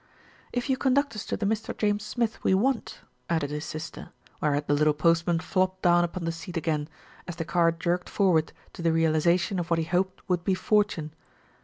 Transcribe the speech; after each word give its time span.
"If 0.51 0.67
you 0.67 0.77
conduct 0.77 1.15
us 1.15 1.25
to 1.27 1.37
the 1.37 1.45
Mr. 1.45 1.77
James 1.77 2.03
Smith 2.03 2.43
we 2.43 2.55
want," 2.55 3.01
added 3.29 3.51
his 3.51 3.65
sister, 3.65 4.09
whereat 4.41 4.65
the 4.65 4.73
little 4.73 4.95
postman 4.95 5.37
flopped 5.41 5.83
down 5.83 6.03
upon 6.03 6.25
the 6.25 6.31
seat 6.31 6.57
again, 6.57 6.89
as 7.27 7.35
the 7.35 7.45
car 7.45 7.71
jerked 7.71 8.09
forward 8.09 8.51
to 8.73 8.81
the 8.81 8.91
realisation 8.91 9.59
of 9.59 9.69
what 9.69 9.77
he 9.77 9.85
hoped 9.85 10.27
would 10.27 10.43
be 10.43 10.55
fortune. 10.55 11.13